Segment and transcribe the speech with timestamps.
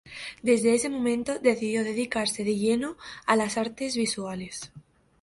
[0.41, 4.71] Desde ese momento, decidió dedicarse de lleno a las artes visuales.